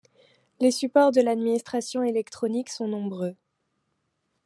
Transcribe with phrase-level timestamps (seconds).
[0.59, 3.35] Les supports de l'administration électronique sont nombreux.